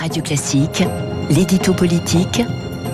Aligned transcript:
Radio 0.00 0.22
Classique, 0.22 0.82
l'édito 1.28 1.74
politique 1.74 2.40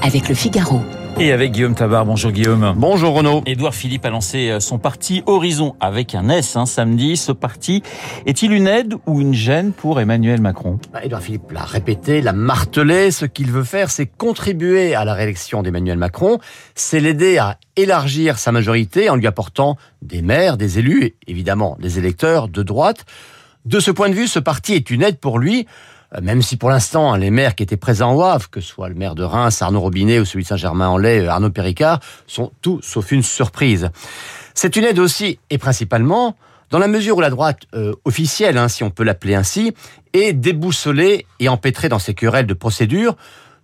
avec 0.02 0.28
le 0.28 0.34
Figaro. 0.34 0.80
Et 1.20 1.30
avec 1.30 1.52
Guillaume 1.52 1.76
Tabar. 1.76 2.04
Bonjour 2.04 2.32
Guillaume. 2.32 2.74
Bonjour 2.76 3.14
Renaud. 3.14 3.44
Édouard 3.46 3.76
Philippe 3.76 4.04
a 4.06 4.10
lancé 4.10 4.50
euh, 4.50 4.58
son 4.58 4.78
parti 4.78 5.22
Horizon 5.26 5.76
avec 5.78 6.16
un 6.16 6.28
S 6.28 6.56
hein, 6.56 6.66
samedi. 6.66 7.16
Ce 7.16 7.30
parti 7.30 7.84
est-il 8.26 8.50
une 8.50 8.66
aide 8.66 8.94
ou 9.06 9.20
une 9.20 9.34
gêne 9.34 9.70
pour 9.70 10.00
Emmanuel 10.00 10.40
Macron? 10.40 10.80
Bah, 10.92 11.04
Édouard 11.04 11.22
Philippe 11.22 11.52
l'a 11.52 11.62
répété, 11.62 12.20
l'a 12.22 12.32
martelé. 12.32 13.12
Ce 13.12 13.24
qu'il 13.24 13.52
veut 13.52 13.62
faire, 13.62 13.88
c'est 13.88 14.06
contribuer 14.06 14.96
à 14.96 15.04
la 15.04 15.14
réélection 15.14 15.62
d'Emmanuel 15.62 15.98
Macron. 15.98 16.40
C'est 16.74 16.98
l'aider 16.98 17.38
à 17.38 17.56
élargir 17.76 18.36
sa 18.36 18.50
majorité 18.50 19.10
en 19.10 19.14
lui 19.14 19.28
apportant 19.28 19.76
des 20.02 20.22
maires, 20.22 20.56
des 20.56 20.80
élus, 20.80 21.04
et 21.04 21.16
évidemment 21.28 21.76
des 21.80 22.00
électeurs 22.00 22.48
de 22.48 22.64
droite. 22.64 23.04
De 23.64 23.78
ce 23.78 23.92
point 23.92 24.08
de 24.08 24.14
vue, 24.14 24.26
ce 24.26 24.40
parti 24.40 24.74
est 24.74 24.90
une 24.90 25.02
aide 25.02 25.18
pour 25.18 25.38
lui 25.38 25.66
même 26.22 26.42
si 26.42 26.56
pour 26.56 26.70
l'instant, 26.70 27.12
hein, 27.12 27.18
les 27.18 27.30
maires 27.30 27.54
qui 27.54 27.62
étaient 27.62 27.76
présents 27.76 28.14
au 28.14 28.22
Havre, 28.22 28.48
que 28.50 28.60
ce 28.60 28.68
soit 28.68 28.88
le 28.88 28.94
maire 28.94 29.14
de 29.14 29.24
Reims, 29.24 29.60
Arnaud 29.62 29.80
Robinet, 29.80 30.18
ou 30.20 30.24
celui 30.24 30.44
de 30.44 30.48
Saint-Germain-en-Laye, 30.48 31.26
euh, 31.26 31.30
Arnaud 31.30 31.50
Péricard, 31.50 32.00
sont 32.26 32.52
tout 32.62 32.80
sauf 32.82 33.12
une 33.12 33.22
surprise. 33.22 33.90
C'est 34.54 34.76
une 34.76 34.84
aide 34.84 34.98
aussi, 34.98 35.38
et 35.50 35.58
principalement, 35.58 36.36
dans 36.70 36.78
la 36.78 36.88
mesure 36.88 37.16
où 37.16 37.20
la 37.20 37.30
droite 37.30 37.62
euh, 37.74 37.92
officielle, 38.04 38.58
hein, 38.58 38.68
si 38.68 38.82
on 38.82 38.90
peut 38.90 39.04
l'appeler 39.04 39.34
ainsi, 39.34 39.74
est 40.12 40.32
déboussolée 40.32 41.26
et 41.40 41.48
empêtrée 41.48 41.88
dans 41.88 41.98
ses 41.98 42.14
querelles 42.14 42.46
de 42.46 42.54
procédure. 42.54 43.16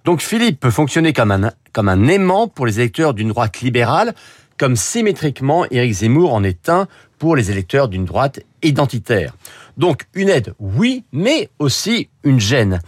Donc 0.05 0.21
Philippe 0.21 0.61
peut 0.61 0.71
fonctionner 0.71 1.13
comme 1.13 1.31
un, 1.31 1.53
comme 1.73 1.89
un 1.89 2.09
aimant 2.09 2.49
pour 2.49 2.67
les 2.67 2.81
électeurs 2.81 3.15
d'une 3.15 3.29
droite 3.29 3.61
libérale, 3.61 4.15
comme 4.59 4.77
symétriquement 4.77 5.65
Éric 5.71 5.93
Zemmour 5.93 6.35
en 6.35 6.45
est 6.45 6.69
un 6.69 6.87
pour 7.23 7.37
les 7.37 7.53
électeurs 7.53 7.87
d'une 7.87 8.05
droite 8.05 8.41
identitaire. 8.65 9.37
Donc 9.77 10.09
une 10.13 10.29
aide, 10.29 10.55
oui, 10.59 11.05
mais 11.13 11.51
aussi 11.61 12.09
une 12.25 12.41
gêne. 12.41 12.81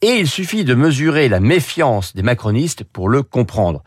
Et 0.00 0.12
il 0.12 0.26
suffit 0.26 0.64
de 0.64 0.72
mesurer 0.74 1.28
la 1.28 1.40
méfiance 1.40 2.14
des 2.14 2.22
macronistes 2.22 2.84
pour 2.84 3.10
le 3.10 3.22
comprendre. 3.22 3.84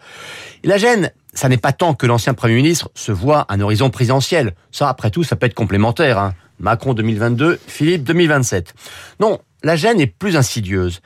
La 0.64 0.78
gêne, 0.78 1.11
ça 1.33 1.50
n'est 1.50 1.58
pas 1.58 1.73
tant 1.73 1.95
que 1.95 2.06
l'ancien 2.06 2.36
Premier 2.36 2.53
ministre 2.53 2.92
se 2.94 3.11
voit 3.11 3.48
un 3.50 3.59
horizon 3.61 3.89
présidentiel. 3.89 4.53
Ça, 4.72 4.89
après 4.89 5.09
tout, 5.09 5.23
ça 5.23 5.38
peut 5.38 5.48
être 5.48 5.56
complémentaire. 5.56 6.20
Hein. 6.20 6.36
Macron 6.59 6.94
2022, 6.94 7.59
Philippe 7.66 8.03
2027. 8.03 8.76
Non, 9.20 9.39
la 9.64 9.76
gêne 9.76 10.00
est 10.00 10.06
plus 10.06 10.38
insidieuse. 10.38 11.02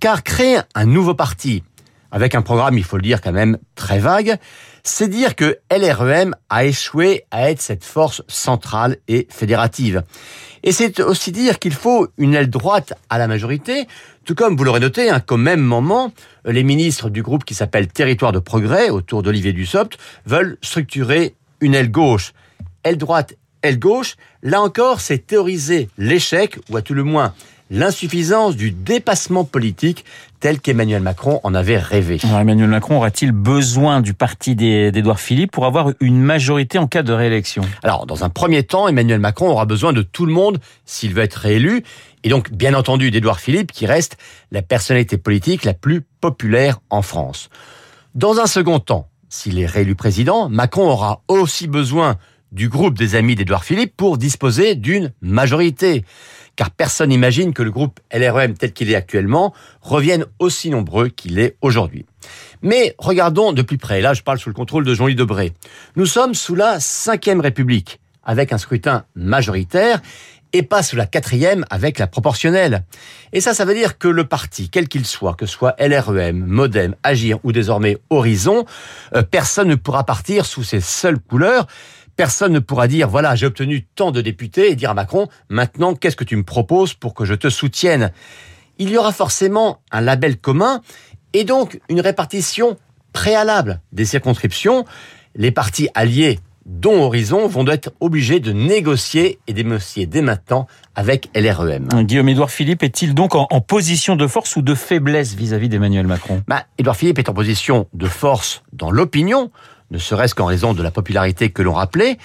Car 0.00 0.24
créer 0.24 0.58
un 0.74 0.86
nouveau 0.86 1.14
parti, 1.14 1.62
avec 2.12 2.34
un 2.34 2.42
programme, 2.42 2.78
il 2.78 2.84
faut 2.84 2.96
le 2.96 3.02
dire 3.02 3.20
quand 3.20 3.32
même, 3.32 3.58
très 3.74 3.98
vague, 3.98 4.36
c'est 4.84 5.08
dire 5.08 5.34
que 5.34 5.58
LREM 5.70 6.36
a 6.50 6.64
échoué 6.64 7.24
à 7.30 7.50
être 7.50 7.60
cette 7.60 7.84
force 7.84 8.22
centrale 8.28 8.98
et 9.08 9.26
fédérative. 9.30 10.02
Et 10.62 10.72
c'est 10.72 11.00
aussi 11.00 11.32
dire 11.32 11.58
qu'il 11.58 11.72
faut 11.72 12.08
une 12.18 12.34
aile 12.34 12.50
droite 12.50 12.92
à 13.08 13.18
la 13.18 13.26
majorité, 13.26 13.86
tout 14.24 14.34
comme 14.34 14.56
vous 14.56 14.64
l'aurez 14.64 14.80
noté, 14.80 15.08
hein, 15.08 15.20
qu'au 15.20 15.38
même 15.38 15.60
moment, 15.60 16.12
les 16.44 16.62
ministres 16.62 17.10
du 17.10 17.22
groupe 17.22 17.44
qui 17.44 17.54
s'appelle 17.54 17.88
Territoire 17.88 18.32
de 18.32 18.38
Progrès, 18.38 18.90
autour 18.90 19.22
d'Olivier 19.22 19.52
Dussopt, 19.52 19.98
veulent 20.26 20.58
structurer 20.62 21.34
une 21.60 21.74
aile 21.74 21.90
gauche. 21.90 22.32
Aile 22.84 22.98
droite, 22.98 23.34
aile 23.62 23.78
gauche, 23.78 24.16
là 24.42 24.60
encore, 24.60 25.00
c'est 25.00 25.26
théoriser 25.26 25.88
l'échec, 25.96 26.58
ou 26.68 26.76
à 26.76 26.82
tout 26.82 26.94
le 26.94 27.04
moins 27.04 27.34
l'insuffisance 27.72 28.54
du 28.54 28.70
dépassement 28.70 29.44
politique 29.44 30.04
tel 30.40 30.60
qu'Emmanuel 30.60 31.02
Macron 31.02 31.40
en 31.42 31.54
avait 31.54 31.78
rêvé. 31.78 32.18
Emmanuel 32.22 32.68
Macron 32.68 32.96
aura-t-il 32.96 33.32
besoin 33.32 34.02
du 34.02 34.12
parti 34.12 34.54
d'Edouard 34.54 35.20
Philippe 35.20 35.52
pour 35.52 35.64
avoir 35.64 35.90
une 36.00 36.20
majorité 36.20 36.78
en 36.78 36.86
cas 36.86 37.02
de 37.02 37.12
réélection? 37.12 37.62
Alors, 37.82 38.06
dans 38.06 38.24
un 38.24 38.28
premier 38.28 38.62
temps, 38.62 38.88
Emmanuel 38.88 39.20
Macron 39.20 39.48
aura 39.48 39.64
besoin 39.64 39.94
de 39.94 40.02
tout 40.02 40.26
le 40.26 40.32
monde 40.32 40.58
s'il 40.84 41.14
veut 41.14 41.22
être 41.22 41.36
réélu, 41.36 41.82
et 42.24 42.28
donc 42.28 42.52
bien 42.52 42.74
entendu 42.74 43.10
d'Edouard 43.10 43.40
Philippe 43.40 43.72
qui 43.72 43.86
reste 43.86 44.18
la 44.50 44.60
personnalité 44.60 45.16
politique 45.16 45.64
la 45.64 45.74
plus 45.74 46.02
populaire 46.20 46.80
en 46.90 47.00
France. 47.00 47.48
Dans 48.14 48.38
un 48.38 48.46
second 48.46 48.80
temps, 48.80 49.08
s'il 49.30 49.58
est 49.58 49.66
réélu 49.66 49.94
président, 49.94 50.50
Macron 50.50 50.90
aura 50.90 51.22
aussi 51.26 51.68
besoin 51.68 52.16
du 52.50 52.68
groupe 52.68 52.98
des 52.98 53.14
amis 53.14 53.34
d'Edouard 53.34 53.64
Philippe 53.64 53.96
pour 53.96 54.18
disposer 54.18 54.74
d'une 54.74 55.12
majorité 55.22 56.04
car 56.56 56.70
personne 56.70 57.10
n'imagine 57.10 57.52
que 57.52 57.62
le 57.62 57.70
groupe 57.70 58.00
LREM 58.12 58.54
tel 58.54 58.72
qu'il 58.72 58.90
est 58.90 58.94
actuellement 58.94 59.54
revienne 59.80 60.26
aussi 60.38 60.70
nombreux 60.70 61.08
qu'il 61.08 61.38
est 61.38 61.56
aujourd'hui. 61.62 62.06
Mais 62.62 62.94
regardons 62.98 63.52
de 63.52 63.62
plus 63.62 63.78
près, 63.78 64.00
là 64.00 64.14
je 64.14 64.22
parle 64.22 64.38
sous 64.38 64.48
le 64.48 64.54
contrôle 64.54 64.84
de 64.84 64.94
Jean-Louis 64.94 65.14
Debré. 65.14 65.52
Nous 65.96 66.06
sommes 66.06 66.34
sous 66.34 66.54
la 66.54 66.80
cinquième 66.80 67.40
République, 67.40 68.00
avec 68.22 68.52
un 68.52 68.58
scrutin 68.58 69.04
majoritaire, 69.14 70.00
et 70.52 70.62
pas 70.62 70.82
sous 70.82 70.96
la 70.96 71.06
quatrième 71.06 71.64
avec 71.70 71.98
la 71.98 72.06
proportionnelle. 72.06 72.84
Et 73.32 73.40
ça, 73.40 73.54
ça 73.54 73.64
veut 73.64 73.74
dire 73.74 73.98
que 73.98 74.08
le 74.08 74.24
parti, 74.24 74.68
quel 74.68 74.88
qu'il 74.88 75.06
soit, 75.06 75.34
que 75.34 75.46
soit 75.46 75.74
LREM, 75.78 76.44
Modem, 76.44 76.94
Agir 77.02 77.38
ou 77.42 77.52
désormais 77.52 77.98
Horizon, 78.10 78.66
euh, 79.14 79.22
personne 79.22 79.68
ne 79.68 79.74
pourra 79.74 80.04
partir 80.04 80.44
sous 80.44 80.62
ses 80.62 80.80
seules 80.80 81.18
couleurs, 81.18 81.66
Personne 82.22 82.52
ne 82.52 82.60
pourra 82.60 82.86
dire, 82.86 83.08
voilà, 83.08 83.34
j'ai 83.34 83.46
obtenu 83.46 83.84
tant 83.96 84.12
de 84.12 84.20
députés 84.20 84.70
et 84.70 84.76
dire 84.76 84.90
à 84.90 84.94
Macron, 84.94 85.26
maintenant, 85.48 85.96
qu'est-ce 85.96 86.14
que 86.14 86.22
tu 86.22 86.36
me 86.36 86.44
proposes 86.44 86.94
pour 86.94 87.14
que 87.14 87.24
je 87.24 87.34
te 87.34 87.50
soutienne? 87.50 88.12
Il 88.78 88.90
y 88.90 88.96
aura 88.96 89.10
forcément 89.10 89.80
un 89.90 90.00
label 90.00 90.36
commun 90.36 90.82
et 91.32 91.42
donc 91.42 91.80
une 91.88 92.00
répartition 92.00 92.76
préalable 93.12 93.80
des 93.90 94.04
circonscriptions. 94.04 94.84
Les 95.34 95.50
partis 95.50 95.88
alliés 95.96 96.38
dont 96.64 97.02
Horizon 97.02 97.48
vont 97.48 97.66
être 97.66 97.92
obligés 97.98 98.38
de 98.38 98.52
négocier 98.52 99.40
et 99.48 99.52
d'émocier 99.52 100.06
dès 100.06 100.22
maintenant 100.22 100.68
avec 100.94 101.28
LREM. 101.34 101.88
Guillaume-Édouard 102.04 102.52
Philippe 102.52 102.84
est-il 102.84 103.14
donc 103.14 103.34
en, 103.34 103.46
position 103.60 104.14
de 104.14 104.28
force 104.28 104.54
ou 104.54 104.62
de 104.62 104.76
faiblesse 104.76 105.34
vis-à-vis 105.34 105.68
d'Emmanuel 105.68 106.06
Macron? 106.06 106.40
Bah, 106.46 106.66
Édouard 106.78 106.96
Philippe 106.96 107.18
est 107.18 107.28
en 107.28 107.34
position 107.34 107.88
de 107.92 108.06
force 108.06 108.62
dans 108.72 108.92
l'opinion, 108.92 109.50
ne 109.92 109.98
serait-ce 109.98 110.34
qu'en 110.34 110.46
raison 110.46 110.72
de 110.74 110.82
la 110.82 110.90
popularité 110.90 111.50
que 111.50 111.62
l'on 111.62 111.74
rappelait, 111.74 112.18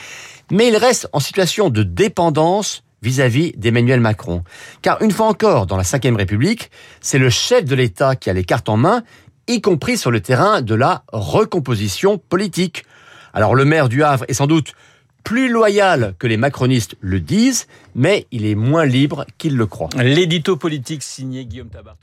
mais 0.50 0.70
il 0.70 0.78
reste 0.78 1.08
en 1.14 1.20
situation 1.20 1.70
de 1.70 1.84
dépendance 1.84 2.84
vis-à-vis 3.04 3.52
d'Emmanuel 3.58 4.00
Macron. 4.00 4.44
Car 4.82 5.02
une 5.02 5.12
fois 5.12 5.28
encore, 5.28 5.68
dans 5.68 5.78
la 5.78 5.84
Ve 5.84 6.16
République, 6.16 6.72
c'est 7.02 7.20
le 7.20 7.30
chef 7.30 7.66
de 7.66 7.76
l'État 7.76 8.16
qui 8.16 8.30
a 8.30 8.34
les 8.34 8.44
cartes 8.44 8.70
en 8.70 8.78
main, 8.78 9.04
y 9.48 9.62
compris 9.62 9.98
sur 9.98 10.10
le 10.10 10.22
terrain 10.22 10.62
de 10.62 10.74
la 10.74 11.04
recomposition 11.12 12.18
politique. 12.18 12.86
Alors 13.34 13.54
le 13.54 13.66
maire 13.66 13.90
du 13.90 14.02
Havre 14.02 14.26
est 14.28 14.34
sans 14.34 14.48
doute 14.48 14.74
plus 15.24 15.50
loyal 15.50 16.16
que 16.20 16.26
les 16.26 16.38
macronistes 16.38 16.96
le 17.02 17.20
disent, 17.20 17.68
mais 17.96 18.26
il 18.32 18.46
est 18.46 18.56
moins 18.56 18.86
libre 18.86 19.26
qu'il 19.38 19.58
le 19.58 19.66
croit. 19.66 19.90
L'édito 19.98 20.56
politique 20.56 21.04
signé 21.04 21.46
Guillaume 21.46 21.70
Tabar. 21.70 21.98